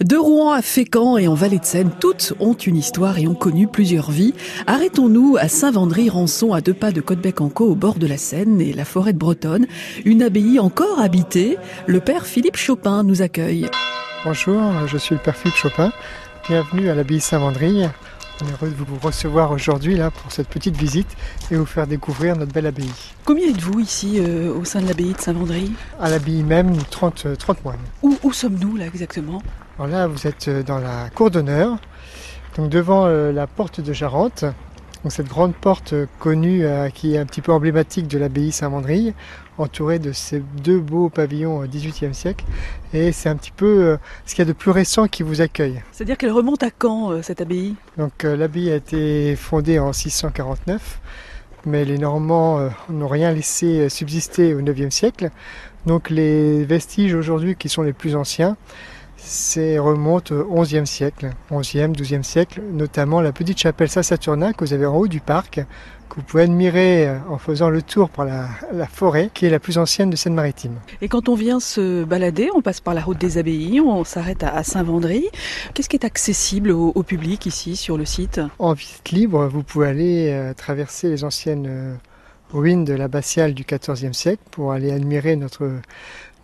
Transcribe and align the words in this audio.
De 0.00 0.16
Rouen 0.16 0.52
à 0.52 0.62
Fécamp 0.62 1.18
et 1.18 1.28
en 1.28 1.34
Vallée 1.34 1.58
de 1.58 1.64
Seine, 1.64 1.90
toutes 2.00 2.32
ont 2.40 2.54
une 2.54 2.76
histoire 2.76 3.18
et 3.18 3.28
ont 3.28 3.34
connu 3.34 3.66
plusieurs 3.66 4.10
vies. 4.10 4.32
Arrêtons-nous 4.66 5.36
à 5.36 5.48
Saint-Vendry-Rançon, 5.48 6.52
à 6.52 6.60
deux 6.60 6.74
pas 6.74 6.92
de 6.92 7.00
Côtebec-en-Caux, 7.00 7.72
au 7.72 7.74
bord 7.74 7.98
de 7.98 8.06
la 8.06 8.16
Seine 8.16 8.60
et 8.60 8.72
la 8.72 8.84
forêt 8.84 9.12
de 9.12 9.18
Bretonne. 9.18 9.66
Une 10.04 10.22
abbaye 10.22 10.58
encore 10.60 11.00
habitée. 11.00 11.58
Le 11.86 12.00
père 12.00 12.26
Philippe 12.26 12.56
Chopin 12.56 13.02
nous 13.02 13.22
accueille. 13.22 13.68
Bonjour, 14.24 14.60
je 14.86 14.98
suis 14.98 15.14
le 15.14 15.20
père 15.20 15.36
Philippe 15.36 15.56
Chopin. 15.56 15.92
Bienvenue 16.48 16.88
à 16.88 16.94
l'abbaye 16.94 17.20
Saint-Vendry. 17.20 17.84
On 18.40 18.46
est 18.46 18.52
heureux 18.52 18.70
de 18.70 18.74
vous 18.74 18.96
recevoir 19.02 19.50
aujourd'hui 19.50 19.96
là 19.96 20.10
pour 20.10 20.32
cette 20.32 20.48
petite 20.48 20.78
visite 20.78 21.14
et 21.50 21.56
vous 21.56 21.66
faire 21.66 21.86
découvrir 21.86 22.36
notre 22.36 22.54
belle 22.54 22.64
abbaye. 22.64 22.90
Combien 23.26 23.50
êtes-vous 23.50 23.80
ici 23.80 24.18
euh, 24.18 24.50
au 24.54 24.64
sein 24.64 24.80
de 24.80 24.86
l'abbaye 24.86 25.12
de 25.12 25.20
Saint-Vendry 25.20 25.70
À 26.00 26.08
l'abbaye 26.08 26.42
même, 26.42 26.74
30, 26.74 27.36
30 27.36 27.62
moines. 27.66 27.76
Où, 28.02 28.16
où 28.22 28.32
sommes-nous 28.32 28.78
là 28.78 28.86
exactement? 28.86 29.42
Alors 29.78 29.90
là, 29.90 30.06
vous 30.06 30.26
êtes 30.26 30.48
euh, 30.48 30.62
dans 30.62 30.78
la 30.78 31.10
cour 31.10 31.30
d'honneur, 31.30 31.76
donc 32.56 32.70
devant 32.70 33.04
euh, 33.04 33.30
la 33.30 33.46
porte 33.46 33.82
de 33.82 33.92
Charente. 33.92 34.46
Donc 35.02 35.12
cette 35.12 35.28
grande 35.28 35.54
porte 35.54 35.94
connue 36.18 36.64
qui 36.94 37.14
est 37.14 37.18
un 37.18 37.26
petit 37.26 37.40
peu 37.40 37.52
emblématique 37.52 38.08
de 38.08 38.18
l'abbaye 38.18 38.50
Saint-Vendry, 38.50 39.14
entourée 39.56 39.98
de 39.98 40.12
ces 40.12 40.42
deux 40.62 40.80
beaux 40.80 41.08
pavillons 41.08 41.64
18e 41.64 42.12
siècle. 42.12 42.44
Et 42.92 43.12
c'est 43.12 43.28
un 43.28 43.36
petit 43.36 43.52
peu 43.52 43.96
ce 44.26 44.34
qu'il 44.34 44.44
y 44.44 44.48
a 44.48 44.48
de 44.48 44.52
plus 44.52 44.72
récent 44.72 45.06
qui 45.06 45.22
vous 45.22 45.40
accueille. 45.40 45.82
C'est-à-dire 45.92 46.16
qu'elle 46.18 46.32
remonte 46.32 46.62
à 46.62 46.70
quand 46.70 47.22
cette 47.22 47.40
abbaye? 47.40 47.76
Donc 47.96 48.24
l'abbaye 48.24 48.70
a 48.72 48.76
été 48.76 49.36
fondée 49.36 49.78
en 49.78 49.92
649 49.92 51.00
mais 51.66 51.84
les 51.84 51.98
Normands 51.98 52.70
n'ont 52.88 53.08
rien 53.08 53.32
laissé 53.32 53.88
subsister 53.88 54.54
au 54.54 54.60
IXe 54.60 54.94
siècle. 54.94 55.30
Donc 55.86 56.08
les 56.08 56.64
vestiges 56.64 57.14
aujourd'hui 57.14 57.56
qui 57.56 57.68
sont 57.68 57.82
les 57.82 57.92
plus 57.92 58.16
anciens, 58.16 58.56
c'est 59.18 59.78
remonte 59.78 60.30
au 60.30 60.62
XIe 60.62 60.86
siècle, 60.86 61.30
11e, 61.50 61.94
12e 61.94 62.22
siècle, 62.22 62.62
notamment 62.72 63.20
la 63.20 63.32
petite 63.32 63.58
chapelle 63.58 63.88
Saint-Saturnin 63.88 64.52
que 64.52 64.64
vous 64.64 64.72
avez 64.72 64.86
en 64.86 64.96
haut 64.96 65.08
du 65.08 65.20
parc, 65.20 65.60
que 66.08 66.14
vous 66.14 66.22
pouvez 66.22 66.44
admirer 66.44 67.10
en 67.28 67.36
faisant 67.36 67.68
le 67.68 67.82
tour 67.82 68.08
par 68.08 68.24
la, 68.24 68.48
la 68.72 68.86
forêt, 68.86 69.30
qui 69.34 69.44
est 69.44 69.50
la 69.50 69.58
plus 69.58 69.76
ancienne 69.76 70.08
de 70.08 70.16
Seine-Maritime. 70.16 70.76
Et 71.02 71.08
quand 71.08 71.28
on 71.28 71.34
vient 71.34 71.60
se 71.60 72.04
balader, 72.04 72.48
on 72.54 72.62
passe 72.62 72.80
par 72.80 72.94
la 72.94 73.02
route 73.02 73.18
des 73.18 73.36
abbayes, 73.38 73.80
on 73.80 74.04
s'arrête 74.04 74.44
à 74.44 74.62
Saint-Vendry. 74.62 75.26
Qu'est-ce 75.74 75.88
qui 75.88 75.96
est 75.96 76.06
accessible 76.06 76.70
au, 76.70 76.92
au, 76.94 77.02
public 77.02 77.44
ici 77.44 77.76
sur 77.76 77.98
le 77.98 78.04
site? 78.04 78.40
En 78.58 78.72
visite 78.72 79.10
libre, 79.10 79.46
vous 79.48 79.62
pouvez 79.62 79.88
aller 79.88 80.30
euh, 80.30 80.54
traverser 80.54 81.10
les 81.10 81.24
anciennes 81.24 81.66
euh, 81.68 81.94
ruines 82.52 82.84
de 82.84 82.94
l'abbatiale 82.94 83.54
du 83.54 83.64
XIVe 83.64 84.12
siècle 84.12 84.42
pour 84.50 84.72
aller 84.72 84.90
admirer 84.90 85.36
notre 85.36 85.70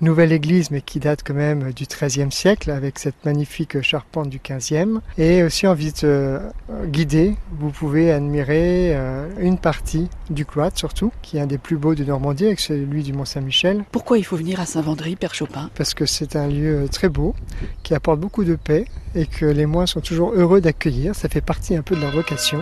nouvelle 0.00 0.32
église, 0.32 0.70
mais 0.70 0.80
qui 0.80 1.00
date 1.00 1.22
quand 1.24 1.34
même 1.34 1.72
du 1.72 1.84
XIIIe 1.84 2.30
siècle, 2.30 2.70
avec 2.70 2.98
cette 2.98 3.24
magnifique 3.24 3.80
charpente 3.82 4.28
du 4.28 4.38
XVe. 4.38 5.00
Et 5.18 5.42
aussi 5.42 5.66
en 5.66 5.74
visite 5.74 6.04
euh, 6.04 6.38
guidée, 6.86 7.34
vous 7.58 7.70
pouvez 7.70 8.12
admirer 8.12 8.94
euh, 8.94 9.26
une 9.38 9.58
partie 9.58 10.08
du 10.30 10.44
cloître, 10.44 10.78
surtout, 10.78 11.12
qui 11.22 11.38
est 11.38 11.40
un 11.40 11.46
des 11.46 11.58
plus 11.58 11.76
beaux 11.76 11.94
de 11.94 12.04
Normandie, 12.04 12.46
avec 12.46 12.60
celui 12.60 13.02
du 13.02 13.12
Mont-Saint-Michel. 13.12 13.84
Pourquoi 13.92 14.18
il 14.18 14.24
faut 14.24 14.36
venir 14.36 14.60
à 14.60 14.66
Saint-Vendry, 14.66 15.16
Père 15.16 15.34
Chopin? 15.34 15.70
Parce 15.74 15.94
que 15.94 16.06
c'est 16.06 16.36
un 16.36 16.48
lieu 16.48 16.86
très 16.90 17.08
beau, 17.08 17.34
qui 17.82 17.94
apporte 17.94 18.20
beaucoup 18.20 18.44
de 18.44 18.56
paix, 18.56 18.84
et 19.14 19.26
que 19.26 19.46
les 19.46 19.66
moines 19.66 19.86
sont 19.86 20.00
toujours 20.00 20.32
heureux 20.34 20.60
d'accueillir. 20.60 21.14
Ça 21.14 21.28
fait 21.28 21.40
partie 21.40 21.76
un 21.76 21.82
peu 21.82 21.94
de 21.94 22.00
leur 22.00 22.10
vocation. 22.10 22.60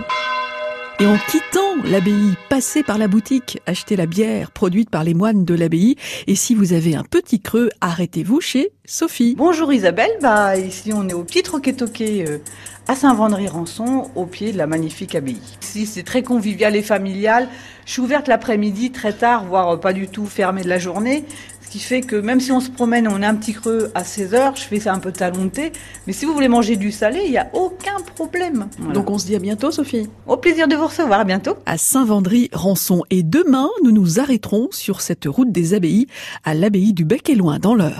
Et 1.01 1.07
en 1.07 1.17
quittant 1.17 1.61
l'abbaye, 1.85 2.35
passez 2.49 2.83
par 2.83 2.99
la 2.99 3.09
boutique, 3.09 3.61
achetez 3.67 3.97
la 3.97 4.07
bière 4.07 4.51
produite 4.51 4.91
par 4.91 5.05
les 5.05 5.15
moines 5.15 5.45
de 5.45 5.55
l'abbaye. 5.55 5.97
Et 6.27 6.37
si 6.37 6.55
vous 6.55 6.73
avez 6.75 6.95
un 6.95 7.03
petit 7.03 7.41
creux, 7.41 7.71
arrêtez-vous 7.81 8.41
chez 8.41 8.71
Sophie. 8.85 9.35
Bonjour 9.37 9.73
Isabelle, 9.73 10.11
bah 10.21 10.57
ici 10.57 10.93
on 10.95 11.09
est 11.09 11.15
au 11.15 11.25
pied 11.25 11.43
Troquet-Toquet 11.43 12.25
euh, 12.29 12.39
à 12.87 12.95
Saint-Vendry-Rançon, 12.95 14.11
au 14.15 14.27
pied 14.27 14.53
de 14.53 14.59
la 14.59 14.67
magnifique 14.67 15.15
abbaye. 15.15 15.41
Ici 15.63 15.87
c'est 15.87 16.03
très 16.03 16.23
convivial 16.23 16.77
et 16.77 16.83
familial. 16.83 17.49
Je 17.85 17.93
suis 17.93 18.03
ouverte 18.03 18.29
l'après-midi 18.29 18.93
très 18.93 19.13
tard, 19.13 19.45
voire 19.45 19.81
pas 19.81 19.93
du 19.93 20.09
tout 20.09 20.27
fermée 20.27 20.63
de 20.63 20.69
la 20.69 20.79
journée. 20.79 21.25
Ce 21.73 21.79
qui 21.79 21.85
fait 21.85 22.03
que 22.03 22.17
même 22.17 22.39
si 22.39 22.53
on 22.53 22.61
se 22.61 22.69
promène, 22.69 23.09
on 23.09 23.23
a 23.23 23.27
un 23.27 23.35
petit 23.35 23.55
creux 23.55 23.91
à 23.95 24.05
16 24.05 24.35
heures, 24.35 24.57
je 24.57 24.61
fais 24.61 24.79
ça 24.79 24.93
un 24.93 24.99
peu 24.99 25.11
talon 25.11 25.47
de 25.47 25.49
thé. 25.49 25.73
Mais 26.07 26.13
si 26.13 26.27
vous 26.27 26.35
voulez 26.35 26.49
manger 26.49 26.77
du 26.77 26.93
salé, 26.93 27.23
il 27.25 27.31
n'y 27.31 27.39
a 27.39 27.49
aucun 27.55 27.97
problème. 28.15 28.69
Voilà. 28.77 28.93
Donc 28.93 29.09
on 29.09 29.17
se 29.17 29.25
dit 29.25 29.35
à 29.35 29.39
bientôt 29.39 29.71
Sophie. 29.71 30.07
Au 30.27 30.37
plaisir 30.37 30.69
de 30.69 30.77
vous 30.77 30.89
recevoir, 30.89 31.21
à 31.21 31.25
bientôt. 31.25 31.55
À 31.65 31.79
Saint-Vendry-Rançon. 31.79 33.05
Et 33.09 33.23
demain, 33.23 33.71
nous 33.83 33.91
nous 33.91 34.21
arrêterons 34.21 34.69
sur 34.71 35.01
cette 35.01 35.25
route 35.25 35.51
des 35.51 35.73
abbayes 35.73 36.09
à 36.45 36.53
l'abbaye 36.53 36.93
du 36.93 37.07
Bec 37.07 37.31
et 37.31 37.35
Loin 37.37 37.59
dans 37.59 37.75
l'heure. 37.75 37.91